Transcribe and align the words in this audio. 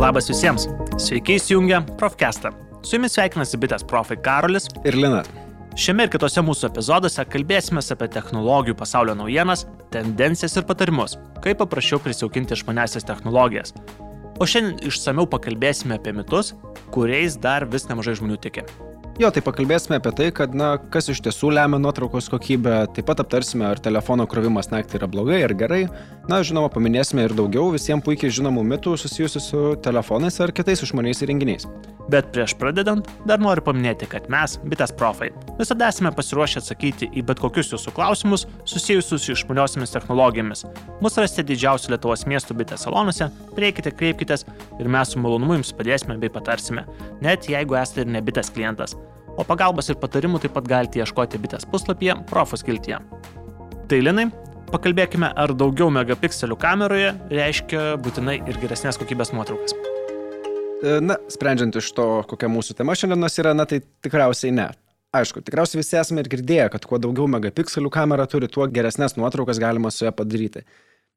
Labas 0.00 0.30
visiems. 0.30 0.62
Sveiki 0.96 1.34
įsijungę 1.36 1.82
Profcastą. 2.00 2.54
Su 2.80 2.96
jumis 2.96 3.12
sveikinasi 3.12 3.58
bitės 3.60 3.82
profai 3.84 4.16
Karolis 4.24 4.70
ir 4.88 4.96
Lina. 4.96 5.18
Šiame 5.76 6.06
ir 6.06 6.12
kitose 6.14 6.40
mūsų 6.40 6.70
epizoduose 6.70 7.26
kalbėsime 7.28 7.84
apie 7.84 8.08
technologijų 8.14 8.78
pasaulio 8.80 9.12
naujienas, 9.18 9.66
tendencijas 9.92 10.56
ir 10.56 10.64
patarimus, 10.64 11.18
kaip 11.44 11.60
paprasčiau 11.60 12.00
prisijaukinti 12.00 12.56
išmanesias 12.56 13.04
technologijas. 13.04 13.76
O 14.40 14.48
šiandien 14.48 14.88
išsameu 14.88 15.28
pakalbėsime 15.28 16.00
apie 16.00 16.16
mitus, 16.16 16.54
kuriais 16.96 17.36
dar 17.36 17.68
vis 17.68 17.84
nemažai 17.92 18.16
žmonių 18.22 18.40
tiki. 18.40 18.64
Jo, 19.20 19.28
tai 19.28 19.42
pakalbėsime 19.44 19.98
apie 19.98 20.14
tai, 20.16 20.26
kad, 20.32 20.54
na, 20.56 20.70
kas 20.94 21.10
iš 21.12 21.18
tiesų 21.20 21.50
lemia 21.52 21.76
nuotraukos 21.76 22.30
kokybę, 22.32 22.86
taip 22.96 23.04
pat 23.10 23.20
aptarsime, 23.20 23.66
ar 23.68 23.76
telefono 23.84 24.24
krovimas 24.24 24.70
naktį 24.72 24.96
yra 24.96 25.08
blogai 25.12 25.42
ar 25.44 25.52
gerai. 25.60 25.82
Na, 26.30 26.38
žinoma, 26.40 26.70
paminėsime 26.72 27.26
ir 27.26 27.34
daugiau 27.36 27.66
visiems 27.74 28.06
puikiai 28.06 28.32
žinomų 28.32 28.64
mitų 28.70 28.94
susijusių 29.02 29.42
su 29.44 29.60
telefonais 29.84 30.40
ar 30.40 30.54
kitais 30.56 30.80
išmaniais 30.86 31.20
įrenginiais. 31.26 31.68
Bet 32.10 32.30
prieš 32.32 32.54
pradedant, 32.58 33.10
dar 33.28 33.42
noriu 33.44 33.60
paminėti, 33.66 34.08
kad 34.08 34.24
mes, 34.32 34.56
bitės 34.64 34.94
profai, 34.96 35.28
visada 35.60 35.90
esame 35.92 36.14
pasiruošę 36.16 36.62
atsakyti 36.62 37.10
į 37.12 37.26
bet 37.28 37.44
kokius 37.44 37.74
jūsų 37.74 37.92
klausimus 37.94 38.46
susijusius 38.64 39.26
su 39.26 39.36
išmaniosiamis 39.36 39.92
technologijomis. 39.98 40.64
Mūsų 41.04 41.26
rasite 41.26 41.44
didžiausių 41.52 41.92
Lietuvos 41.92 42.24
miestų 42.24 42.56
bitės 42.64 42.88
salonuose, 42.88 43.28
prieikite, 43.52 43.92
kreipkite 44.00 44.40
ir 44.80 44.90
mes 44.96 45.12
su 45.12 45.22
malonumu 45.22 45.60
jums 45.60 45.76
padėsime 45.76 46.16
bei 46.24 46.32
patarsime, 46.32 46.88
net 47.20 47.52
jeigu 47.52 47.78
esate 47.78 48.06
ir 48.06 48.14
ne 48.16 48.24
bitės 48.24 48.50
klientas 48.56 48.96
o 49.36 49.46
pagalbos 49.46 49.90
ir 49.90 49.98
patarimų 50.00 50.42
taip 50.42 50.54
pat 50.56 50.68
galite 50.70 51.02
ieškoti 51.02 51.40
bitės 51.42 51.66
puslapyje 51.70 52.16
Profos 52.30 52.64
kiltyje. 52.66 53.00
Tai 53.90 54.00
linai, 54.02 54.28
pakalbėkime, 54.70 55.30
ar 55.34 55.54
daugiau 55.58 55.90
megapikselių 55.94 56.58
kameroje 56.60 57.14
reiškia 57.30 57.96
būtinai 58.02 58.40
ir 58.46 58.60
geresnės 58.62 59.00
kokybės 59.00 59.34
nuotraukas. 59.34 59.74
E, 60.80 61.00
na, 61.04 61.16
sprendžiant 61.32 61.76
iš 61.76 61.90
to, 61.96 62.06
kokia 62.30 62.48
mūsų 62.52 62.76
tema 62.78 62.94
šiandienos 62.96 63.36
yra, 63.42 63.54
na 63.56 63.66
tai 63.68 63.82
tikriausiai 64.04 64.54
ne. 64.56 64.70
Aišku, 65.16 65.42
tikriausiai 65.42 65.80
visi 65.80 65.98
esame 65.98 66.22
ir 66.22 66.30
girdėję, 66.30 66.68
kad 66.70 66.86
kuo 66.86 67.00
daugiau 67.02 67.26
megapikselių 67.30 67.90
kamera 67.92 68.28
turi, 68.30 68.48
tuo 68.48 68.68
geresnės 68.70 69.16
nuotraukas 69.18 69.58
galima 69.60 69.90
su 69.90 70.06
ją 70.06 70.14
padaryti. 70.14 70.62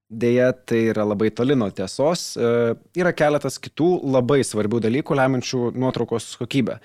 Deja, 0.09 0.49
tai 0.53 0.81
yra 0.91 1.05
labai 1.07 1.29
toli 1.33 1.55
nuo 1.57 1.69
tiesos. 1.73 2.33
E, 2.35 2.73
yra 2.99 3.13
keletas 3.15 3.59
kitų 3.61 3.95
labai 4.15 4.41
svarbių 4.45 4.81
dalykų 4.87 5.17
lemančių 5.17 5.71
nuotraukos 5.77 6.33
kokybę. 6.41 6.79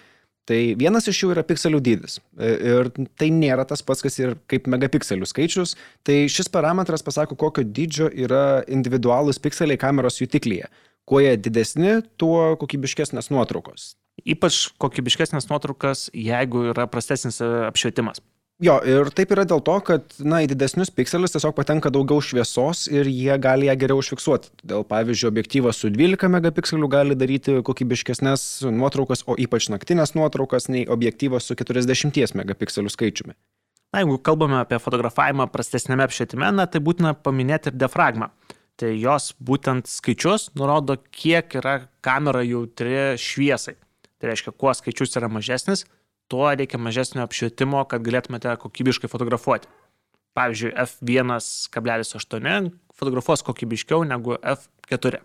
Tai 0.48 0.58
vienas 0.80 1.04
iš 1.10 1.20
jų 1.22 1.32
yra 1.34 1.44
pikselių 1.44 1.80
dydis. 1.84 2.18
E, 2.40 2.52
ir 2.70 2.88
tai 3.20 3.28
nėra 3.34 3.66
tas 3.68 3.82
pats, 3.84 4.00
kas 4.04 4.16
ir 4.20 4.34
kaip 4.48 4.68
megapikselių 4.70 5.28
skaičius. 5.28 5.74
Tai 6.08 6.16
šis 6.32 6.48
parametras 6.52 7.04
pasako, 7.04 7.36
kokio 7.36 7.66
dydžio 7.66 8.08
yra 8.24 8.62
individualūs 8.64 9.40
pikseliai 9.44 9.80
kameros 9.80 10.22
jutiklyje. 10.22 10.70
Kuo 11.08 11.20
jie 11.24 11.36
didesni, 11.40 11.98
tuo 12.20 12.54
kokybiškesnės 12.60 13.28
nuotraukos. 13.32 13.92
Ypač 14.28 14.64
kokybiškesnės 14.80 15.46
nuotraukas, 15.52 16.08
jeigu 16.16 16.70
yra 16.72 16.88
prastesnis 16.90 17.42
e, 17.44 17.52
apšvietimas. 17.68 18.24
Jo, 18.58 18.80
ir 18.82 19.06
taip 19.14 19.30
yra 19.30 19.44
dėl 19.46 19.60
to, 19.62 19.76
kad, 19.86 20.16
na, 20.18 20.40
į 20.42 20.48
didesnius 20.50 20.90
pikselius 20.90 21.30
tiesiog 21.30 21.52
patenka 21.54 21.92
daugiau 21.94 22.18
šviesos 22.18 22.88
ir 22.90 23.06
jie 23.06 23.36
gali 23.38 23.68
ją 23.68 23.76
geriau 23.78 24.00
užfiksuoti. 24.02 24.50
Dėl, 24.66 24.82
pavyzdžiui, 24.88 25.28
objektyvas 25.30 25.78
su 25.78 25.92
12 25.94 26.26
megapikselių 26.34 26.88
gali 26.90 27.14
daryti 27.18 27.60
kokybiškesnės 27.62 28.48
nuotraukas, 28.74 29.22
o 29.30 29.36
ypač 29.38 29.68
naktinės 29.70 30.16
nuotraukas, 30.18 30.66
nei 30.74 30.88
objektyvas 30.90 31.46
su 31.46 31.54
40 31.54 32.34
megapikselių 32.40 32.90
skaičiumi. 32.90 33.36
Na, 33.94 34.02
jeigu 34.02 34.18
kalbame 34.26 34.58
apie 34.58 34.80
fotografavimą 34.82 35.46
prastesnėme 35.54 36.08
apšvietime, 36.08 36.50
na, 36.58 36.66
tai 36.66 36.82
būtina 36.82 37.14
paminėti 37.14 37.70
ir 37.70 37.78
diafragmą. 37.78 38.32
Tai 38.78 38.90
jos 38.98 39.36
būtent 39.38 39.86
skaičius 39.86 40.48
nurodo, 40.58 40.98
kiek 41.14 41.54
yra 41.62 41.76
kamera 42.02 42.42
jautri 42.42 43.14
šviesai. 43.22 43.76
Tai 44.18 44.32
reiškia, 44.32 44.50
kuo 44.58 44.74
skaičius 44.74 45.14
yra 45.18 45.30
mažesnis, 45.30 45.86
tuo 46.28 46.48
reikia 46.52 46.80
mažesnio 46.80 47.24
apšvietimo, 47.24 47.84
kad 47.88 48.04
galėtumėte 48.04 48.54
kokybiškai 48.62 49.10
fotografuoti. 49.10 49.70
Pavyzdžiui, 50.38 50.74
f1,8 50.84 52.70
fotografuos 52.94 53.42
kokybiškiau 53.46 54.04
negu 54.06 54.36
f4. 54.38 55.22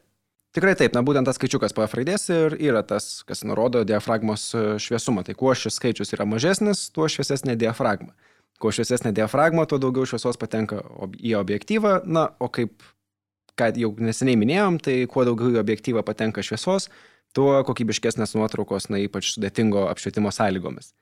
Tikrai 0.53 0.75
taip, 0.77 0.93
na 0.93 1.01
būtent 1.01 1.25
tas 1.25 1.39
skaičiukas 1.39 1.73
PF 1.73 1.95
raidės 1.97 2.27
ir 2.29 2.53
yra 2.61 2.83
tas, 2.85 3.23
kas 3.25 3.41
nurodo 3.41 3.81
diafragmos 3.89 4.51
e, 4.53 4.59
šviesumą. 4.81 5.23
Tai 5.25 5.33
kuo 5.37 5.55
šis 5.57 5.79
skaičius 5.79 6.13
yra 6.13 6.27
mažesnis, 6.29 6.85
tuo 6.93 7.07
šviesesnė 7.09 7.55
diafragma. 7.57 8.13
Kuo 8.61 8.69
šviesesnė 8.69 9.15
diafragma, 9.17 9.65
tuo 9.65 9.79
daugiau 9.81 10.05
šviesos 10.05 10.37
patenka 10.37 10.83
į 11.17 11.33
objektyvą. 11.39 11.95
Na, 12.05 12.27
o 12.37 12.51
kaip, 12.53 12.85
kad 13.57 13.79
jau 13.81 13.95
neseniai 13.97 14.37
minėjom, 14.37 14.77
tai 14.85 14.99
kuo 15.09 15.25
daugiau 15.25 15.55
į 15.55 15.59
objektyvą 15.63 16.05
patenka 16.05 16.45
šviesos, 16.45 16.91
tuo 17.33 17.55
kokybiškesnės 17.67 18.35
nuotraukos, 18.37 18.89
na 18.93 19.01
ypač 19.03 19.33
sudėtingo 19.33 19.87
apšvietimo 19.91 20.31
sąlygomis. 20.33 20.93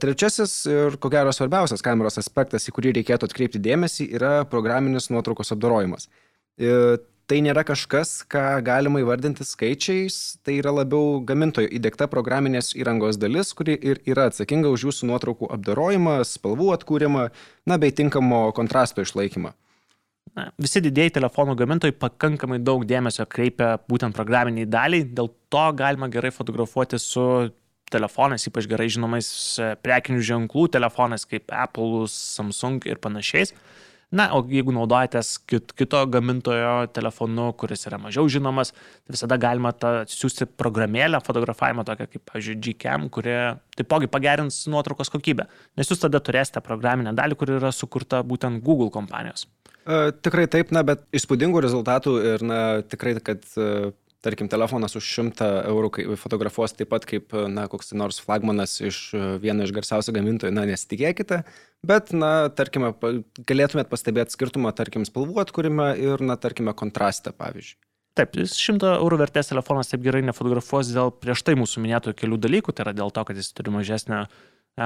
Trečiasis 0.00 0.52
ir 0.70 0.98
ko 1.02 1.10
gero 1.10 1.32
svarbiausias 1.34 1.82
kameros 1.82 2.20
aspektas, 2.20 2.68
į 2.68 2.74
kurį 2.76 2.92
reikėtų 3.00 3.26
atkreipti 3.28 3.62
dėmesį, 3.62 4.06
yra 4.14 4.34
programinis 4.48 5.10
nuotraukos 5.10 5.50
apdorojimas. 5.56 6.06
Tai 7.24 7.38
nėra 7.40 7.62
kažkas, 7.64 8.18
ką 8.28 8.60
galima 8.66 9.00
įvardinti 9.00 9.46
skaičiais, 9.48 10.36
tai 10.44 10.58
yra 10.60 10.74
labiau 10.76 11.22
gamintojo 11.24 11.70
įdėkta 11.72 12.10
programinės 12.12 12.74
įrangos 12.76 13.16
dalis, 13.16 13.54
kuri 13.56 13.78
ir 13.80 14.02
yra 14.04 14.28
atsakinga 14.28 14.68
už 14.68 14.90
jūsų 14.90 15.08
nuotraukų 15.08 15.48
apdorojimą, 15.56 16.18
spalvų 16.28 16.68
atkūrimą, 16.76 17.30
na 17.64 17.80
bei 17.80 17.96
tinkamo 17.96 18.50
kontrasto 18.52 19.00
išlaikymą 19.00 19.56
na, 20.32 20.48
visi 20.60 20.82
didėjai 20.84 21.14
telefonų 21.18 21.54
gamintojai 21.60 21.94
pakankamai 21.98 22.58
daug 22.62 22.84
dėmesio 22.88 23.26
kreipia 23.30 23.74
būtent 23.90 24.16
programiniai 24.16 24.66
daliai, 24.70 25.06
dėl 25.06 25.30
to 25.52 25.66
galima 25.78 26.10
gerai 26.12 26.32
fotografuoti 26.34 26.98
su 27.02 27.24
telefonais, 27.94 28.48
ypač 28.48 28.66
gerai 28.70 28.88
žinomais 28.90 29.28
e, 29.60 29.72
prekinių 29.84 30.24
ženklų 30.24 30.68
telefonais 30.74 31.26
kaip 31.30 31.52
Apple, 31.54 32.08
Samsung 32.10 32.86
ir 32.90 32.98
panašiais. 33.02 33.54
Na, 34.14 34.28
o 34.36 34.42
jeigu 34.46 34.70
naudojatės 34.74 35.32
kit, 35.48 35.72
kito 35.74 35.98
gamintojo 36.10 36.86
telefonu, 36.94 37.48
kuris 37.58 37.82
yra 37.88 37.98
mažiau 37.98 38.28
žinomas, 38.30 38.70
tai 39.02 39.14
visada 39.16 39.38
galima 39.42 39.72
siūsti 40.10 40.46
programėlę 40.60 41.18
fotografavimo, 41.24 41.82
tokią 41.86 42.06
kaip, 42.12 42.22
pavyzdžiui, 42.30 42.60
Gcam, 42.62 43.08
kuri 43.14 43.34
taipogi 43.74 44.10
pagerins 44.12 44.60
nuotraukos 44.70 45.10
kokybę. 45.10 45.48
Nes 45.78 45.90
jūs 45.90 46.04
tada 46.04 46.22
turėsite 46.22 46.62
programinę 46.62 47.14
dalį, 47.16 47.38
kuri 47.40 47.58
yra 47.58 47.74
sukurta 47.74 48.22
būtent 48.26 48.62
Google 48.62 48.92
kompanijos. 48.94 49.48
E, 49.84 50.12
tikrai 50.24 50.46
taip, 50.48 50.72
na, 50.72 50.80
bet 50.86 51.04
įspūdingų 51.14 51.60
rezultatų 51.64 52.16
ir, 52.32 52.44
na, 52.46 52.58
tikrai, 52.88 53.14
kad, 53.24 53.44
e, 53.60 53.92
tarkim, 54.24 54.48
telefonas 54.48 54.96
už 54.96 55.04
100 55.04 55.48
eurų 55.68 56.16
fotografuos 56.20 56.72
taip 56.72 56.88
pat 56.94 57.04
kaip, 57.08 57.34
na, 57.52 57.66
koks 57.68 57.92
nors 57.92 58.20
flagmanas 58.24 58.78
iš 58.80 59.00
e, 59.12 59.24
vieno 59.42 59.66
iš 59.66 59.74
garsiausių 59.76 60.14
gamintojų, 60.16 60.54
na, 60.56 60.64
nesitikėkite, 60.70 61.42
bet, 61.84 62.14
na, 62.16 62.48
tarkime, 62.48 62.94
galėtumėt 63.44 63.92
pastebėti 63.92 64.38
skirtumą, 64.38 64.72
tarkim, 64.76 65.04
spalvų 65.04 65.42
atkūrimą 65.44 65.90
ir, 66.00 66.24
na, 66.24 66.38
tarkime, 66.40 66.72
kontrastą, 66.72 67.34
pavyzdžiui. 67.36 67.76
Taip, 68.14 68.36
jis 68.38 68.54
100 68.54 68.94
eurų 69.02 69.18
vertės 69.24 69.50
telefonas 69.50 69.88
taip 69.90 70.04
gerai 70.04 70.22
nefotografuos 70.22 70.92
dėl 70.94 71.10
prieš 71.18 71.42
tai 71.44 71.56
mūsų 71.58 71.82
minėtų 71.82 72.12
kelių 72.14 72.38
dalykų, 72.44 72.72
tai 72.72 72.86
yra 72.86 72.92
dėl 72.94 73.10
to, 73.10 73.24
kad 73.26 73.36
jis 73.36 73.50
turi 73.50 73.74
mažesnę 73.74 74.20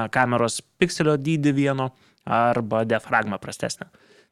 kameros 0.09 0.63
pikselio 0.81 1.13
dydį 1.21 1.53
vieno 1.53 1.91
arba 2.25 2.81
diafragmą 2.89 3.37
prastesnę. 3.41 3.85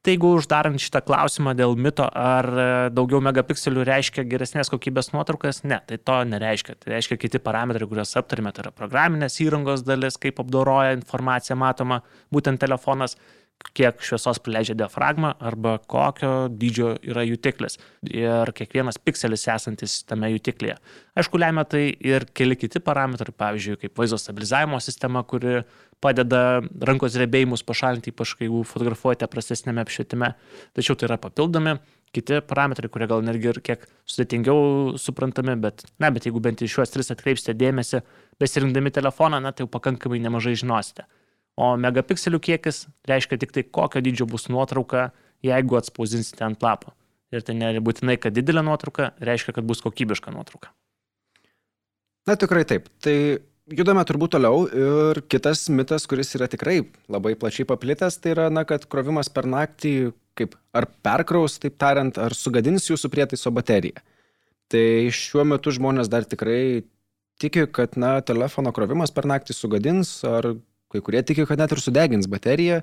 Tai 0.06 0.14
jeigu 0.14 0.30
uždarant 0.38 0.80
šitą 0.80 1.02
klausimą 1.04 1.52
dėl 1.58 1.74
mito, 1.76 2.06
ar 2.08 2.48
e, 2.48 2.68
daugiau 2.96 3.20
megapikselių 3.26 3.84
reiškia 3.90 4.24
geresnės 4.30 4.70
kokybės 4.72 5.10
nuotraukas, 5.12 5.64
ne, 5.68 5.82
tai 5.90 5.98
to 5.98 6.20
nereiškia. 6.32 6.78
Tai 6.80 6.94
reiškia 6.94 7.18
kiti 7.20 7.42
parametrai, 7.44 7.90
kuriuos 7.90 8.14
aptarėme, 8.22 8.54
tai 8.56 8.68
yra 8.68 8.72
programinės 8.78 9.40
įrangos 9.44 9.84
dalis, 9.88 10.20
kaip 10.22 10.40
apdoroja 10.44 10.94
informaciją 10.96 11.58
matoma 11.60 12.04
būtent 12.34 12.62
telefonas, 12.62 13.18
kiek 13.78 14.02
šviesos 14.06 14.40
prileidžia 14.42 14.76
diafragma 14.78 15.34
arba 15.44 15.78
kokio 15.90 16.48
dydžio 16.50 16.94
yra 17.06 17.24
jutiklis 17.26 17.78
ir 18.06 18.52
kiekvienas 18.58 19.00
pikselis 19.02 19.48
esantis 19.54 20.00
tame 20.08 20.30
jutiklyje. 20.34 20.78
Aišku, 21.18 21.42
lemia 21.42 21.66
tai 21.70 21.90
ir 21.92 22.28
keli 22.38 22.58
kiti 22.58 22.82
parametrai, 22.84 23.34
pavyzdžiui, 23.38 23.80
kaip 23.82 23.98
vaizdo 23.98 24.20
stabilizavimo 24.22 24.80
sistema, 24.84 25.24
kuri 25.24 25.64
padeda 26.02 26.62
rankos 26.86 27.18
drebėjimus 27.18 27.66
pašalinti, 27.66 28.14
ypač 28.14 28.36
kai 28.38 28.46
jeigu 28.48 28.64
fotografuojate 28.70 29.30
prastesnėme 29.32 29.82
apšvietime. 29.82 30.34
Tačiau 30.78 30.98
tai 30.98 31.10
yra 31.10 31.22
papildomi 31.22 31.78
kiti 32.16 32.40
parametrai, 32.50 32.90
kurie 32.94 33.08
gal 33.10 33.24
netgi 33.26 33.52
ir 33.52 33.62
kiek 33.66 33.86
sudėtingiau 34.10 34.96
suprantami, 35.02 35.58
bet, 35.62 35.84
na, 36.02 36.12
bet 36.14 36.30
jeigu 36.30 36.42
bent 36.44 36.64
į 36.64 36.70
šiuos 36.72 36.94
tris 36.94 37.12
atkreipsite 37.14 37.58
dėmesį, 37.58 38.02
besirinkdami 38.42 38.94
telefoną, 38.96 39.42
na, 39.44 39.52
tai 39.52 39.66
jau 39.66 39.74
pakankamai 39.74 40.22
nemažai 40.24 40.56
žinosite. 40.58 41.06
O 41.58 41.72
megapikselių 41.82 42.40
kiekis 42.44 42.86
reiškia 43.10 43.40
tik 43.42 43.54
tai, 43.56 43.64
kokio 43.66 44.02
dydžio 44.06 44.28
bus 44.30 44.46
nuotrauka, 44.54 45.10
jeigu 45.46 45.80
atspausinsite 45.80 46.46
ant 46.46 46.62
lapo. 46.62 46.94
Ir 47.34 47.44
tai 47.44 47.58
nebūtinai, 47.58 48.16
kad 48.22 48.36
didelė 48.36 48.64
nuotrauka 48.64 49.12
reiškia, 49.20 49.58
kad 49.58 49.66
bus 49.68 49.82
kokybiška 49.84 50.32
nuotrauka. 50.32 50.70
Na 52.28 52.36
tikrai 52.40 52.64
taip. 52.68 52.92
Tai 53.04 53.16
judame 53.72 54.04
turbūt 54.08 54.36
toliau 54.36 54.68
ir 54.68 55.22
kitas 55.32 55.66
mitas, 55.74 56.06
kuris 56.08 56.34
yra 56.38 56.48
tikrai 56.52 56.82
labai 57.12 57.34
plačiai 57.40 57.68
paplitęs, 57.68 58.20
tai 58.22 58.36
yra, 58.36 58.48
na, 58.54 58.64
kad 58.68 58.86
krovimas 58.92 59.32
per 59.34 59.50
naktį 59.50 60.12
kaip 60.38 60.54
ar 60.78 60.88
perkraus, 61.04 61.58
taip 61.62 61.80
tariant, 61.82 62.20
ar 62.22 62.36
sugadins 62.38 62.86
jūsų 62.92 63.10
prietaiso 63.12 63.52
bateriją. 63.56 64.04
Tai 64.72 64.86
šiuo 65.16 65.46
metu 65.48 65.74
žmonės 65.74 66.12
dar 66.12 66.28
tikrai 66.28 66.84
tiki, 67.42 67.66
kad 67.72 67.96
na, 68.00 68.18
telefono 68.22 68.74
krovimas 68.76 69.14
per 69.16 69.28
naktį 69.30 69.56
sugadins, 69.56 70.20
ar 70.28 70.54
kai 70.98 71.06
kurie 71.06 71.22
tiki, 71.26 71.46
kad 71.48 71.62
net 71.62 71.74
ir 71.74 71.84
sudegins 71.84 72.30
bateriją. 72.32 72.82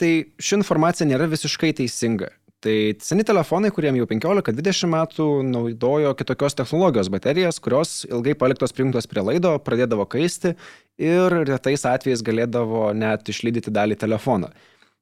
Tai 0.00 0.12
ši 0.40 0.56
informacija 0.60 1.06
nėra 1.08 1.28
visiškai 1.28 1.74
teisinga. 1.82 2.30
Tai 2.62 2.74
seni 3.02 3.24
telefonai, 3.26 3.72
kuriem 3.74 3.96
jau 3.98 4.06
15-20 4.06 4.86
metų, 4.92 5.24
naudojo 5.50 6.12
kitokios 6.14 6.54
technologijos 6.54 7.08
baterijas, 7.10 7.58
kurios 7.58 8.04
ilgai 8.06 8.36
paliktos 8.38 8.74
prijungtos 8.76 9.08
prie 9.10 9.24
laido, 9.26 9.56
pradėdavo 9.66 10.06
kaisti 10.06 10.54
ir 11.02 11.34
retais 11.48 11.82
atvejais 11.90 12.22
galėdavo 12.22 12.92
net 12.94 13.26
išlydyti 13.34 13.74
dalį 13.74 13.98
telefono. 13.98 14.52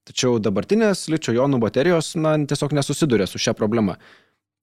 Tačiau 0.08 0.40
dabartinės 0.40 1.04
ličio 1.12 1.36
jonų 1.36 1.60
baterijos 1.60 2.14
na, 2.16 2.38
tiesiog 2.48 2.72
nesusiduria 2.80 3.28
su 3.28 3.38
šia 3.38 3.52
problema. 3.52 3.98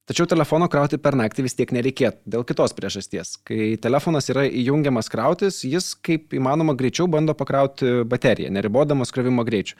Tačiau 0.07 0.23
telefono 0.31 0.69
krauti 0.71 0.95
per 1.03 1.17
naktį 1.19 1.43
vis 1.43 1.57
tiek 1.57 1.71
nereikėtų 1.75 2.31
dėl 2.31 2.45
kitos 2.47 2.71
priežasties. 2.77 3.33
Kai 3.43 3.73
telefonas 3.83 4.29
yra 4.31 4.45
įjungiamas 4.47 5.11
krautis, 5.11 5.65
jis 5.67 5.89
kaip 5.99 6.31
įmanoma 6.37 6.77
greičiau 6.79 7.09
bando 7.11 7.35
pakrauti 7.35 8.05
bateriją, 8.07 8.53
neribodamas 8.55 9.11
krovimo 9.11 9.43
greičių. 9.47 9.75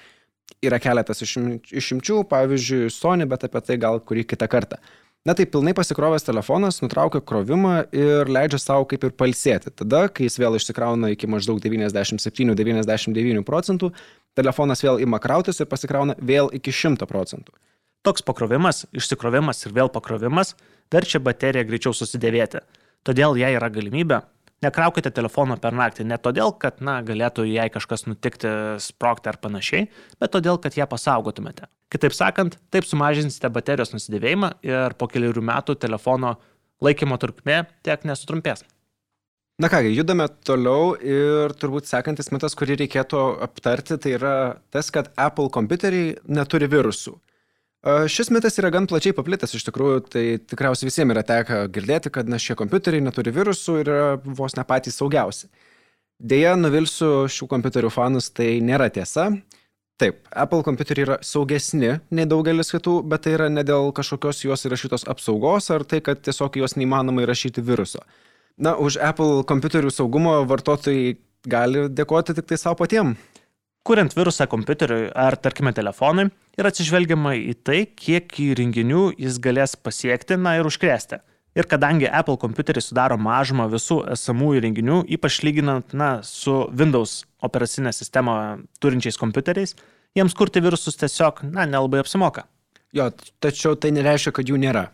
Yra 0.68 0.81
keletas 0.83 1.24
išimčių, 1.24 2.18
pavyzdžiui, 2.27 2.89
Sony, 2.91 3.27
bet 3.29 3.45
apie 3.47 3.62
tai 3.63 3.77
gal 3.79 4.01
kurį 4.03 4.25
kitą 4.27 4.50
kartą. 4.51 4.81
Na 5.27 5.35
tai 5.35 5.47
pilnai 5.47 5.74
pasikrovęs 5.75 6.27
telefonas 6.27 6.81
nutraukia 6.83 7.19
krovimą 7.23 7.73
ir 7.95 8.27
leidžia 8.31 8.59
savo 8.59 8.83
kaip 8.88 9.07
ir 9.07 9.15
palsėti. 9.15 9.71
Tada, 9.80 10.06
kai 10.12 10.27
jis 10.27 10.39
vėl 10.39 10.59
išsikrauna 10.59 11.13
iki 11.15 11.27
maždaug 11.31 11.63
97-99 11.63 13.47
procentų, 13.47 13.94
telefonas 14.39 14.83
vėl 14.83 15.00
ima 15.03 15.23
krautis 15.23 15.63
ir 15.63 15.71
pasikrauna 15.71 16.19
vėl 16.19 16.51
iki 16.56 16.75
100 16.75 17.07
procentų. 17.07 17.56
Toks 18.07 18.24
pakrovimas, 18.24 18.86
išsikrovimas 18.95 19.65
ir 19.65 19.74
vėl 19.75 19.89
pakrovimas 19.92 20.54
verčia 20.94 21.19
bateriją 21.19 21.65
greičiau 21.68 21.92
susidėvėti. 21.92 22.62
Todėl 23.04 23.36
jei 23.36 23.57
yra 23.57 23.68
galimybė, 23.68 24.21
nekraukite 24.63 25.12
telefono 25.12 25.57
per 25.59 25.75
naktį 25.75 26.06
ne 26.07 26.15
todėl, 26.15 26.54
kad, 26.56 26.80
na, 26.80 27.01
galėtų 27.04 27.44
jai 27.50 27.65
kažkas 27.74 28.06
nutikti, 28.07 28.48
sprokti 28.80 29.27
ar 29.33 29.42
panašiai, 29.44 29.89
bet 30.24 30.31
todėl, 30.38 30.56
kad 30.56 30.80
ją 30.80 30.88
pasaugotumėte. 30.88 31.68
Kitaip 31.92 32.15
sakant, 32.15 32.56
taip 32.71 32.88
sumažinsite 32.88 33.51
baterijos 33.51 33.92
nusidėvėjimą 33.98 34.54
ir 34.63 34.95
po 34.95 35.12
keliarių 35.12 35.44
metų 35.51 35.75
telefono 35.83 36.38
laikymo 36.80 37.19
trukmė 37.19 37.65
tiek 37.83 38.07
nesutrumpės. 38.07 38.63
Na 39.59 39.68
kągi, 39.74 39.92
judame 40.00 40.31
toliau 40.48 40.94
ir 40.95 41.51
turbūt 41.59 41.92
sekantis 41.92 42.31
mitas, 42.31 42.56
kurį 42.56 42.86
reikėtų 42.86 43.27
aptarti, 43.44 44.00
tai 44.00 44.15
yra 44.15 44.36
tas, 44.71 44.95
kad 44.95 45.12
Apple 45.19 45.51
kompiuteriai 45.51 46.21
neturi 46.31 46.71
virusų. 46.71 47.18
Šis 47.87 48.31
mitas 48.33 48.57
yra 48.59 48.71
gan 48.73 48.87
plačiai 48.89 49.15
paplitęs 49.15 49.53
iš 49.55 49.63
tikrųjų, 49.69 49.99
tai 50.11 50.23
tikriausiai 50.43 50.89
visiems 50.89 51.13
yra 51.13 51.23
tekę 51.23 51.59
girdėti, 51.71 52.11
kad 52.11 52.27
na, 52.27 52.39
šie 52.41 52.57
kompiuteriai 52.59 53.03
neturi 53.05 53.31
virusų 53.35 53.75
ir 53.79 53.91
yra 53.93 54.09
vos 54.25 54.57
ne 54.57 54.65
patys 54.67 54.97
saugiausi. 54.99 55.47
Deja, 56.17 56.55
nuvilsiu 56.57 57.27
šių 57.31 57.47
kompiuterių 57.51 57.91
fanus, 57.93 58.31
tai 58.33 58.57
nėra 58.65 58.89
tiesa. 58.91 59.29
Taip, 60.01 60.19
Apple 60.33 60.65
kompiuteriai 60.65 61.05
yra 61.05 61.17
saugesni 61.25 61.93
nei 62.13 62.27
daugelis 62.29 62.73
kitų, 62.73 62.99
bet 63.09 63.23
tai 63.25 63.37
yra 63.37 63.47
ne 63.49 63.63
dėl 63.65 63.93
kažkokios 63.95 64.43
juos 64.43 64.65
įrašytos 64.67 65.07
apsaugos 65.09 65.71
ar 65.73 65.85
tai, 65.89 66.03
kad 66.05 66.19
tiesiog 66.25 66.59
juos 66.59 66.75
neįmanoma 66.77 67.23
įrašyti 67.23 67.63
viruso. 67.65 68.03
Na, 68.57 68.75
už 68.75 68.99
Apple 69.01 69.45
kompiuterių 69.49 69.93
saugumo 69.93 70.35
vartotojai 70.49 71.15
gali 71.47 71.87
dėkoti 71.93 72.35
tik 72.37 72.49
tai 72.51 72.59
savo 72.61 72.81
patiems. 72.83 73.17
Kuriant 73.87 74.11
virusą 74.11 74.49
kompiuteriui 74.51 75.05
ar, 75.15 75.37
tarkime, 75.39 75.71
telefonui, 75.71 76.25
yra 76.59 76.73
atsižvelgiama 76.73 77.37
į 77.39 77.53
tai, 77.63 77.77
kiek 77.87 78.33
įrenginių 78.43 79.13
jis 79.15 79.37
galės 79.39 79.77
pasiekti, 79.79 80.35
na 80.35 80.57
ir 80.57 80.67
užkrėsti. 80.67 81.21
Ir 81.55 81.69
kadangi 81.71 82.09
Apple 82.11 82.35
kompiuteriai 82.41 82.83
sudaro 82.83 83.15
mažumą 83.15 83.69
visų 83.71 84.01
esamų 84.11 84.57
įrenginių, 84.57 84.99
ypač 85.15 85.39
lyginant 85.47 85.95
na, 85.95 86.17
su 86.27 86.57
Windows 86.75 87.21
operacinę 87.39 87.95
sistemą 87.95 88.35
turinčiais 88.83 89.15
kompiuteriais, 89.21 89.77
jiems 90.19 90.35
kurti 90.35 90.59
virusus 90.67 90.99
tiesiog 90.99 91.45
na, 91.47 91.63
nelabai 91.63 92.03
apsimoka. 92.03 92.43
Jo, 92.91 93.07
tačiau 93.39 93.79
tai 93.79 93.93
nereiškia, 93.95 94.35
kad 94.35 94.51
jų 94.51 94.59
nėra. 94.67 94.89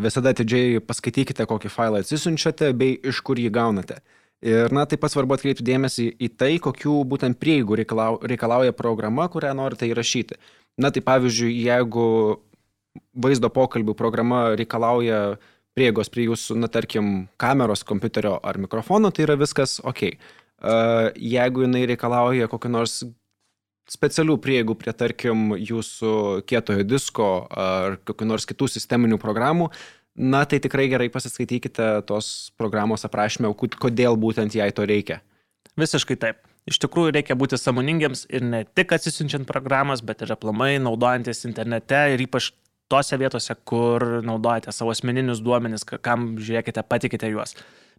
Visada 0.00 0.32
atidžiai 0.32 0.80
paskaitykite, 0.88 1.44
kokį 1.52 1.68
failą 1.72 2.00
atsisunčiate 2.00 2.72
bei 2.72 2.96
iš 3.12 3.20
kur 3.28 3.36
jį 3.36 3.52
gaunate. 3.52 4.00
Ir, 4.44 4.70
na, 4.70 4.84
taip 4.86 5.00
pat 5.02 5.10
svarbu 5.10 5.34
atkreipti 5.34 5.64
dėmesį 5.66 6.04
į 6.22 6.28
tai, 6.38 6.52
kokių 6.62 7.00
būtent 7.10 7.40
prieigų 7.42 7.80
reikalau, 7.80 8.20
reikalauja 8.22 8.74
programa, 8.76 9.26
kurią 9.26 9.50
norite 9.58 9.88
įrašyti. 9.90 10.38
Na, 10.78 10.92
tai 10.94 11.02
pavyzdžiui, 11.02 11.50
jeigu 11.66 12.04
vaizdo 13.18 13.50
pokalbių 13.50 13.96
programa 13.98 14.44
reikalauja 14.58 15.38
prieigos 15.74 16.10
prie 16.14 16.28
jūsų, 16.28 16.58
na, 16.62 16.70
tarkim, 16.70 17.26
kameros, 17.38 17.82
kompiuterio 17.86 18.36
ar 18.38 18.62
mikrofono, 18.62 19.10
tai 19.10 19.26
yra 19.26 19.38
viskas 19.38 19.80
ok. 19.82 20.06
Jeigu 21.18 21.66
jinai 21.66 21.84
reikalauja 21.90 22.50
kokio 22.50 22.70
nors 22.70 23.00
specialių 23.90 24.36
prieigų 24.44 24.74
prie, 24.78 24.94
tarkim, 24.94 25.54
jūsų 25.58 26.44
kietojo 26.46 26.86
disko 26.86 27.28
ar 27.50 27.98
kokių 28.06 28.26
nors 28.28 28.46
kitų 28.46 28.68
sisteminių 28.70 29.18
programų, 29.22 29.70
uh, 29.70 29.97
na 30.18 30.42
tai 30.44 30.58
tikrai 30.58 30.88
gerai 30.90 31.08
pasiskaitykite 31.14 31.88
tos 32.10 32.50
programos 32.58 33.06
aprašymę, 33.06 33.52
kodėl 33.54 34.18
būtent 34.18 34.54
jai 34.58 34.70
to 34.74 34.86
reikia. 34.88 35.20
Visiškai 35.78 36.18
taip. 36.18 36.42
Iš 36.68 36.80
tikrųjų 36.82 37.14
reikia 37.14 37.36
būti 37.38 37.56
samoningiams 37.56 38.26
ir 38.28 38.42
ne 38.44 38.64
tik 38.76 38.90
atsisiunčiant 38.92 39.46
programas, 39.48 40.02
bet 40.04 40.20
ir 40.26 40.34
aplamai 40.34 40.74
naudojantis 40.82 41.46
internete 41.48 42.00
ir 42.12 42.24
ypač 42.26 42.50
tose 42.92 43.16
vietose, 43.20 43.54
kur 43.68 44.04
naudojate 44.24 44.72
savo 44.74 44.92
asmeninius 44.92 45.40
duomenis, 45.44 45.86
kam 45.86 46.34
žiūrėkite, 46.40 46.84
patikite 46.88 47.30
juos. 47.30 47.54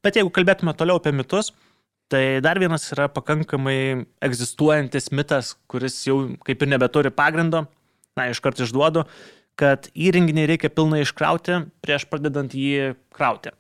Bet 0.06 0.20
jeigu 0.20 0.32
kalbėtume 0.34 0.76
toliau 0.78 1.00
apie 1.00 1.14
mitus, 1.16 1.54
tai 2.10 2.42
dar 2.46 2.60
vienas 2.62 2.88
yra 2.94 3.08
pakankamai 3.14 4.06
egzistuojantis 4.26 5.12
mitas, 5.16 5.56
kuris 5.70 5.98
jau 6.08 6.22
kaip 6.46 6.66
ir 6.66 6.72
nebeturi 6.74 7.14
pagrindo, 7.14 7.66
na, 8.18 8.30
iškart 8.34 8.62
išduodu, 8.66 9.06
kad 9.60 9.90
įrenginį 9.94 10.48
reikia 10.54 10.72
pilnai 10.72 11.04
iškrauti 11.04 11.66
prieš 11.84 12.08
pradedant 12.10 12.56
jį 12.56 12.94
krauti. 13.16 13.52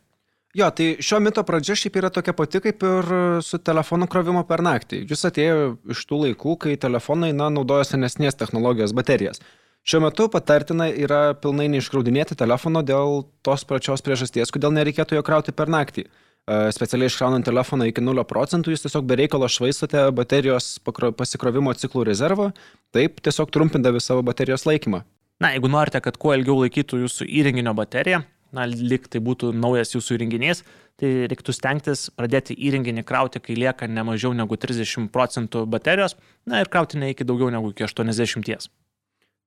Jo, 0.57 0.71
tai 0.73 0.95
šio 1.05 1.19
mito 1.21 1.43
pradžia 1.45 1.75
šiaip 1.77 1.99
yra 1.99 2.09
tokia 2.09 2.33
pati 2.33 2.57
kaip 2.63 2.81
ir 2.81 3.09
su 3.45 3.59
telefonų 3.61 4.07
krovimo 4.09 4.41
per 4.49 4.63
naktį. 4.65 5.03
Jis 5.11 5.27
atėjo 5.29 5.65
iš 5.93 6.01
tų 6.09 6.23
laikų, 6.23 6.55
kai 6.63 6.73
telefonai 6.81 7.29
na, 7.37 7.51
naudojo 7.53 7.85
senesnės 7.85 8.39
technologijos 8.39 8.95
baterijas. 8.97 9.43
Šiuo 9.85 10.01
metu 10.03 10.25
patartina 10.33 10.89
yra 10.89 11.35
pilnai 11.37 11.67
neiškraudinėti 11.75 12.37
telefono 12.39 12.81
dėl 12.85 13.23
tos 13.45 13.61
pačios 13.69 14.01
priežasties, 14.05 14.49
kodėl 14.51 14.73
nereikėtų 14.75 15.19
jo 15.19 15.23
krauti 15.25 15.53
per 15.55 15.69
naktį. 15.69 16.07
E, 16.09 16.57
specialiai 16.73 17.13
iškraunant 17.13 17.45
telefoną 17.45 17.85
iki 17.91 18.01
0 18.01 18.25
procentų, 18.25 18.73
jūs 18.73 18.87
tiesiog 18.87 19.05
bereikalo 19.09 19.47
švaistote 19.49 20.07
baterijos 20.17 20.79
pasikrovimo 20.81 21.77
ciklų 21.77 22.09
rezervą, 22.09 22.49
taip 22.95 23.21
tiesiog 23.21 23.53
trumpindami 23.53 24.01
savo 24.01 24.25
baterijos 24.25 24.65
laikymą. 24.65 25.05
Na, 25.39 25.53
jeigu 25.55 25.69
norite, 25.71 26.01
kad 26.03 26.17
kuo 26.19 26.33
ilgiau 26.35 26.57
laikytų 26.59 27.03
jūsų 27.05 27.27
įrenginio 27.39 27.71
baterija, 27.77 28.23
na, 28.55 28.65
lik 28.67 29.07
tai 29.11 29.21
būtų 29.23 29.53
naujas 29.55 29.93
jūsų 29.95 30.17
įrenginys, 30.17 30.65
tai 30.99 31.11
reiktų 31.31 31.55
stengtis 31.55 32.09
pradėti 32.17 32.57
įrenginį 32.67 33.05
krauti, 33.07 33.39
kai 33.43 33.55
lieka 33.55 33.87
ne 33.87 34.03
mažiau 34.03 34.33
negu 34.35 34.57
30 34.59 35.07
procentų 35.13 35.63
baterijos, 35.71 36.17
na 36.49 36.59
ir 36.59 36.71
krauti 36.71 36.99
ne 36.99 37.13
iki 37.13 37.27
daugiau 37.27 37.53
negu 37.53 37.71
iki 37.71 37.87
80. 37.87 38.67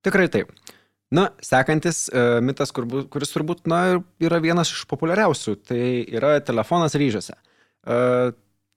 Tikrai 0.03 0.29
taip. 0.33 0.49
Na, 1.13 1.27
sekantis 1.45 2.07
e, 2.09 2.21
mitas, 2.41 2.73
kur, 2.73 2.87
kuris 3.13 3.29
turbūt 3.35 3.67
na, 3.69 3.99
yra 4.23 4.39
vienas 4.41 4.71
iš 4.73 4.87
populiariausių, 4.89 5.59
tai 5.69 5.83
yra 6.09 6.39
telefonas 6.41 6.97
ryžiuose. 6.97 7.35
E, 7.37 7.97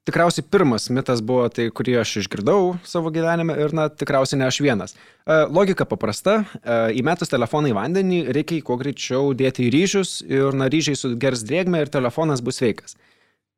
tikriausiai 0.07 0.47
pirmas 0.51 0.87
mitas 0.95 1.21
buvo 1.25 1.49
tai, 1.53 1.67
kurį 1.75 1.99
aš 2.03 2.17
išgirdau 2.23 2.77
savo 2.87 3.11
gyvenime 3.15 3.57
ir, 3.59 3.75
na, 3.77 3.89
tikriausiai 3.91 4.39
ne 4.41 4.47
aš 4.47 4.61
vienas. 4.63 4.95
E, 4.95 5.43
logika 5.51 5.87
paprasta, 5.89 6.39
e, 6.43 6.79
įmetus 7.01 7.33
telefoną 7.33 7.73
į 7.73 7.77
vandenį 7.77 8.21
reikia 8.37 8.63
kuo 8.67 8.79
greičiau 8.81 9.35
dėti 9.37 9.67
į 9.67 9.73
ryžius 9.75 10.17
ir, 10.23 10.55
na, 10.55 10.71
ryžiai 10.73 10.99
sugers 10.99 11.43
drėgmę 11.47 11.83
ir 11.83 11.93
telefonas 11.93 12.45
bus 12.45 12.61
sveikas. 12.63 12.97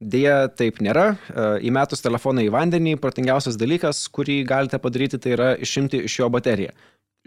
Deja, 0.00 0.46
taip 0.48 0.80
nėra. 0.84 1.08
E, 1.14 1.48
įmetus 1.68 2.04
telefoną 2.04 2.46
į 2.46 2.52
vandenį, 2.54 2.96
protingiausias 3.02 3.58
dalykas, 3.60 4.06
kurį 4.14 4.40
galite 4.48 4.80
padaryti, 4.80 5.20
tai 5.20 5.34
yra 5.36 5.50
išimti 5.58 6.04
iš 6.08 6.20
jo 6.22 6.30
bateriją. 6.32 6.72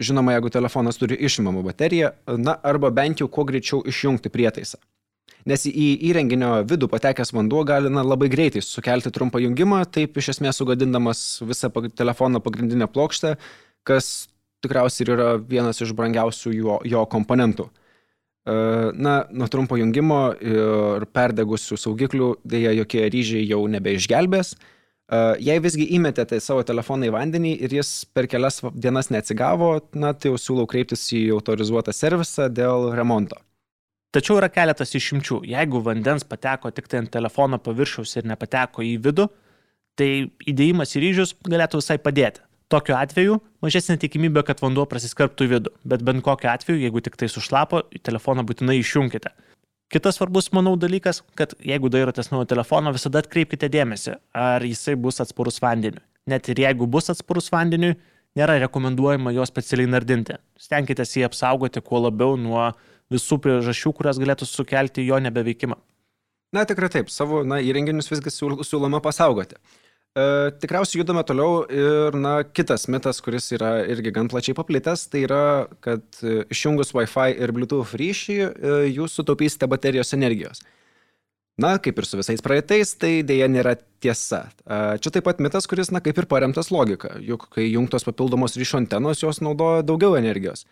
Žinoma, 0.02 0.34
jeigu 0.34 0.50
telefonas 0.50 0.98
turi 0.98 1.20
išimamą 1.28 1.62
bateriją, 1.68 2.10
na, 2.40 2.56
arba 2.66 2.90
bent 2.90 3.22
jau 3.22 3.30
kuo 3.30 3.46
greičiau 3.46 3.84
išjungti 3.86 4.32
prietaisą 4.32 4.82
nes 5.48 5.66
į 5.68 5.88
įrenginio 6.10 6.54
vidų 6.68 6.88
patekęs 6.92 7.32
vanduo 7.34 7.62
gali 7.68 7.90
na, 7.92 8.04
labai 8.06 8.30
greitai 8.32 8.62
sukelti 8.64 9.12
trumpą 9.14 9.42
jungimą, 9.42 9.82
taip 9.90 10.18
iš 10.18 10.34
esmės 10.36 10.60
sugadindamas 10.60 11.42
visą 11.46 11.70
telefono 11.96 12.42
pagrindinę 12.44 12.88
plokštę, 12.92 13.36
kas 13.88 14.12
tikriausiai 14.62 15.08
yra 15.10 15.30
vienas 15.38 15.82
iš 15.82 15.94
brangiausių 15.98 16.54
jo, 16.56 16.80
jo 16.86 17.06
komponentų. 17.10 17.68
E, 17.68 18.54
na, 18.94 19.16
nuo 19.30 19.48
trumpo 19.50 19.78
jungimo 19.78 20.22
ir 20.42 21.06
perdegusių 21.14 21.78
saugiklių 21.78 22.34
dėja 22.46 22.74
jokie 22.80 23.04
ryžiai 23.10 23.46
jau 23.46 23.62
nebeišgelbės. 23.70 24.54
E, 24.54 25.22
jei 25.46 25.62
visgi 25.62 25.86
įmetėte 25.98 26.40
savo 26.42 26.64
telefoną 26.66 27.10
į 27.10 27.14
vandenį 27.14 27.54
ir 27.66 27.78
jis 27.80 27.94
per 28.14 28.30
kelias 28.30 28.62
dienas 28.74 29.10
neatsigavo, 29.14 29.74
na, 29.94 30.14
tai 30.14 30.32
jau 30.32 30.42
siūlau 30.42 30.66
kreiptis 30.70 31.08
į 31.14 31.28
autorizuotą 31.38 31.94
servisą 31.94 32.50
dėl 32.50 32.92
remonto. 32.98 33.38
Tačiau 34.12 34.36
yra 34.36 34.50
keletas 34.52 34.92
išimčių. 34.98 35.40
Jeigu 35.48 35.80
vandens 35.84 36.26
pateko 36.28 36.70
tik 36.74 36.88
tai 36.90 37.00
ant 37.00 37.12
telefono 37.14 37.56
paviršiaus 37.62 38.18
ir 38.20 38.26
nepateko 38.28 38.84
į 38.84 38.98
vidų, 39.06 39.28
tai 39.96 40.08
įdėjimas 40.48 40.92
į 40.96 41.04
ryžius 41.06 41.32
galėtų 41.48 41.80
visai 41.80 41.96
padėti. 42.02 42.44
Tokiu 42.72 42.96
atveju 42.96 43.38
mažesnė 43.64 43.98
tikimybė, 44.00 44.44
kad 44.48 44.60
vanduo 44.64 44.84
prasiskarptų 44.88 45.48
į 45.48 45.50
vidų, 45.54 45.72
bet 45.88 46.04
bent 46.04 46.24
kokiu 46.24 46.48
atveju, 46.52 46.80
jeigu 46.80 47.02
tik 47.04 47.16
tai 47.20 47.28
sušlapo, 47.28 47.82
telefoną 48.04 48.44
būtinai 48.48 48.78
išjungkite. 48.80 49.32
Kitas 49.92 50.16
svarbus, 50.16 50.48
manau, 50.56 50.72
dalykas, 50.80 51.20
kad 51.36 51.52
jeigu 51.60 51.90
dairotės 51.92 52.30
naujo 52.32 52.46
telefono, 52.48 52.94
visada 52.96 53.20
atkreipkite 53.20 53.68
dėmesį, 53.72 54.16
ar 54.32 54.64
jisai 54.64 54.96
bus 54.96 55.20
atspurus 55.20 55.60
vandeniu. 55.60 56.00
Net 56.28 56.48
ir 56.48 56.62
jeigu 56.64 56.88
bus 56.88 57.12
atspurus 57.12 57.50
vandeniu, 57.52 57.98
nėra 58.38 58.56
rekomenduojama 58.62 59.34
jo 59.36 59.44
specialiai 59.48 59.90
nardinti. 59.92 60.38
Stenkitės 60.56 61.12
jį 61.18 61.26
apsaugoti 61.28 61.84
kuo 61.84 62.00
labiau 62.06 62.38
nuo 62.40 62.70
visų 63.12 63.38
priežasčių, 63.44 63.94
kurias 63.98 64.20
galėtų 64.22 64.48
sukelti 64.48 65.04
jo 65.06 65.20
nebeveikimą. 65.22 65.78
Na 66.52 66.66
tikrai 66.68 66.90
taip, 66.92 67.08
savo 67.08 67.40
na, 67.48 67.62
įrenginius 67.64 68.10
visgi 68.12 68.32
siūloma 68.34 69.00
pasaugoti. 69.04 69.56
E, 70.12 70.24
tikriausiai 70.60 71.00
judame 71.00 71.22
toliau 71.24 71.62
ir 71.72 72.16
na, 72.20 72.34
kitas 72.44 72.84
mitas, 72.92 73.22
kuris 73.24 73.46
yra 73.56 73.78
irgi 73.88 74.12
gan 74.12 74.28
plačiai 74.28 74.56
paplitęs, 74.58 75.06
tai 75.08 75.22
yra, 75.24 75.44
kad 75.80 76.04
e, 76.20 76.42
išjungus 76.52 76.92
Wi-Fi 76.92 77.32
ir 77.32 77.54
Bluetooth 77.56 77.94
ryšį, 77.96 78.36
e, 78.36 78.74
jūs 78.92 79.16
sutaupysite 79.16 79.68
baterijos 79.72 80.12
energijos. 80.12 80.60
Na, 81.62 81.78
kaip 81.80 81.96
ir 82.00 82.08
su 82.08 82.20
visais 82.20 82.44
praeitais, 82.44 82.92
tai 83.00 83.14
dėja 83.28 83.48
nėra 83.48 83.74
tiesa. 84.00 84.46
Čia 84.64 85.10
taip 85.12 85.26
pat 85.26 85.40
mitas, 85.44 85.68
kuris, 85.68 85.90
na, 85.92 86.00
kaip 86.04 86.16
ir 86.20 86.28
paremtas 86.28 86.70
logika, 86.72 87.12
juk 87.20 87.44
kai 87.52 87.66
jungtos 87.68 88.08
papildomos 88.08 88.56
ryšio 88.60 88.80
antenos, 88.80 89.20
jos 89.20 89.40
naudoja 89.44 89.84
daugiau 89.84 90.16
energijos. 90.20 90.64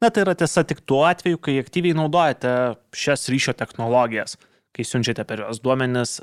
Na, 0.00 0.08
tai 0.08 0.24
yra 0.24 0.32
tiesa 0.32 0.62
tik 0.64 0.78
tuo 0.88 1.02
atveju, 1.04 1.36
kai 1.44 1.58
aktyviai 1.60 1.96
naudojate 1.96 2.52
šias 2.96 3.28
ryšio 3.28 3.52
technologijas, 3.58 4.38
kai 4.72 4.86
siunčiate 4.88 5.26
per 5.28 5.42
juos 5.44 5.60
duomenis 5.60 6.14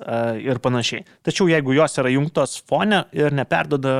ir 0.41 0.57
panašiai. 0.63 1.05
Tačiau 1.27 1.45
jeigu 1.51 1.75
jos 1.77 1.99
yra 2.01 2.09
jungtos 2.09 2.57
fone 2.65 3.03
ir 3.13 3.35
neperdoda 3.37 3.93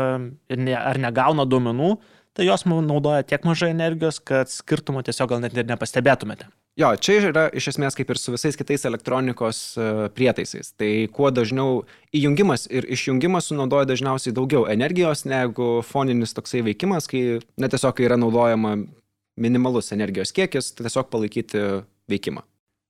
ir 0.50 0.64
ne, 0.66 0.74
ar 0.74 0.98
negauna 0.98 1.46
duomenų, 1.46 1.92
tai 2.34 2.50
jos 2.50 2.66
naudoja 2.66 3.22
tiek 3.30 3.46
mažai 3.46 3.70
energijos, 3.76 4.18
kad 4.18 4.50
skirtumo 4.50 5.06
tiesiog 5.06 5.30
gal 5.30 5.46
net 5.46 5.54
ir 5.54 5.70
nepastebėtumėte. 5.70 6.50
Jo, 6.78 6.92
čia 6.98 7.22
yra 7.30 7.48
iš 7.58 7.72
esmės 7.76 7.98
kaip 7.98 8.10
ir 8.14 8.20
su 8.22 8.34
visais 8.34 8.58
kitais 8.58 8.86
elektronikos 8.86 9.62
e, 9.78 9.88
prietaisais. 10.14 10.76
Tai 10.78 10.92
kuo 11.14 11.32
dažniau 11.34 11.80
įjungimas 12.14 12.66
ir 12.70 12.86
išjungimas 12.94 13.50
sunaudoja 13.50 13.90
dažniausiai 13.90 14.34
daugiau 14.38 14.68
energijos 14.70 15.26
negu 15.26 15.80
foninis 15.86 16.38
toksai 16.38 16.62
veikimas, 16.66 17.10
kai 17.10 17.40
net 17.58 17.74
tiesiog 17.74 18.06
yra 18.06 18.18
naudojama 18.22 18.76
minimalus 19.38 19.94
energijos 19.96 20.34
kiekis, 20.36 20.74
tai 20.76 20.88
tiesiog 20.88 21.10
palaikyti 21.14 21.64
veikimą. 22.12 22.44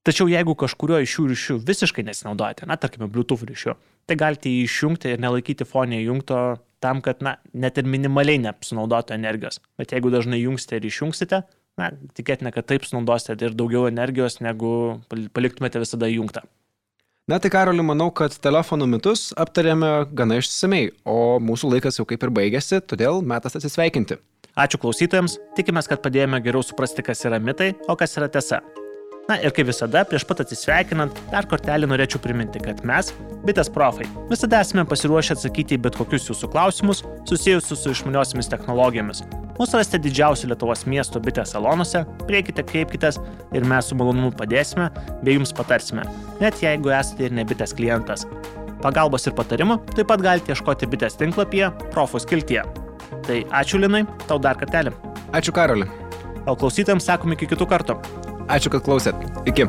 Tačiau 0.08 0.28
jeigu 0.30 0.54
kažkurio 0.56 1.02
iš 1.04 1.14
šių 1.16 1.24
ryšių 1.32 1.54
visiškai 1.68 2.04
nesinaudojate, 2.06 2.68
na, 2.70 2.78
tarkime, 2.80 3.10
Bluetooth 3.12 3.44
ryšiu, 3.44 3.74
tai 4.08 4.16
galite 4.16 4.48
jį 4.48 4.62
išjungti 4.64 5.12
ir 5.12 5.20
nelaikyti 5.20 5.66
fonė 5.68 5.98
įjungto 6.04 6.38
tam, 6.80 7.02
kad, 7.04 7.20
na, 7.24 7.36
net 7.52 7.80
ir 7.80 7.88
minimaliai 7.90 8.40
neapsinaudotų 8.46 9.16
energijos. 9.18 9.60
Bet 9.80 9.92
jeigu 9.92 10.12
dažnai 10.14 10.38
jungsite 10.40 10.78
ir 10.78 10.86
išjungsite, 10.88 11.42
na, 11.80 11.90
tikėtina, 12.16 12.54
kad 12.54 12.70
taip 12.70 12.86
sunaudosite 12.88 13.36
ir 13.50 13.58
daugiau 13.58 13.88
energijos, 13.90 14.38
negu 14.44 14.70
paliktumėte 15.10 15.82
visada 15.82 16.08
įjungtą. 16.08 16.46
Na 17.28 17.36
tai 17.36 17.50
Karoli, 17.52 17.84
manau, 17.84 18.08
kad 18.08 18.32
telefonų 18.40 18.86
mitus 18.88 19.26
aptarėme 19.36 20.08
gana 20.16 20.38
išsamei, 20.40 20.94
o 21.04 21.36
mūsų 21.44 21.74
laikas 21.74 22.00
jau 22.00 22.06
kaip 22.08 22.22
ir 22.24 22.32
baigėsi, 22.32 22.80
todėl 22.80 23.20
metas 23.20 23.58
atsisveikinti. 23.58 24.16
Ačiū 24.58 24.80
klausytojams, 24.82 25.36
tikimės, 25.54 25.86
kad 25.86 26.02
padėjome 26.02 26.40
geriau 26.42 26.64
suprasti, 26.66 27.04
kas 27.06 27.22
yra 27.28 27.38
mitai, 27.38 27.76
o 27.86 27.94
kas 27.98 28.16
yra 28.18 28.26
tiesa. 28.26 28.58
Na 29.28 29.36
ir 29.44 29.52
kaip 29.54 29.68
visada, 29.68 30.00
prieš 30.08 30.24
pat 30.26 30.40
atsisveikinant, 30.42 31.14
dar 31.30 31.46
kortelį 31.46 31.86
norėčiau 31.90 32.18
priminti, 32.24 32.62
kad 32.64 32.80
mes, 32.88 33.12
bitės 33.46 33.68
profai, 33.70 34.08
visada 34.30 34.62
esame 34.64 34.86
pasiruošę 34.88 35.36
atsakyti 35.36 35.76
į 35.76 35.82
bet 35.84 35.98
kokius 36.00 36.26
jūsų 36.30 36.50
klausimus 36.54 37.04
susijusius 37.28 37.84
su 37.84 37.92
išmaniosiamis 37.92 38.50
technologijomis. 38.50 39.22
Mūsų 39.60 39.78
rasite 39.78 40.00
didžiausių 40.08 40.50
Lietuvos 40.50 40.86
miesto 40.90 41.22
bitės 41.22 41.54
salonuose, 41.54 42.02
priekite, 42.24 42.64
kreipkitės 42.66 43.20
ir 43.54 43.68
mes 43.68 43.92
su 43.92 44.00
malonumu 44.00 44.32
padėsime 44.34 44.88
bei 45.22 45.36
jums 45.36 45.54
patarsime, 45.54 46.08
net 46.42 46.64
jeigu 46.64 46.90
esate 46.96 47.28
ir 47.28 47.38
ne 47.38 47.46
bitės 47.46 47.76
klientas. 47.78 48.26
Pagalbos 48.82 49.28
ir 49.28 49.38
patarimų 49.38 49.82
taip 49.92 50.06
pat 50.10 50.24
galite 50.24 50.56
ieškoti 50.56 50.90
bitės 50.90 51.20
tinklapyje 51.20 51.74
Profus 51.92 52.26
kiltie. 52.26 52.62
Tai 53.26 53.42
ačiū 53.60 53.80
Linai, 53.80 54.04
tau 54.28 54.40
dar 54.42 54.58
kartelį. 54.60 54.94
Ačiū 55.36 55.54
Karoli. 55.54 55.88
O 56.48 56.56
klausytėms 56.56 57.04
sakom 57.08 57.34
iki 57.36 57.48
kitų 57.50 57.68
kartų. 57.68 57.98
Ačiū, 58.48 58.72
kad 58.72 58.84
klausėt. 58.86 59.16
Iki. 59.48 59.68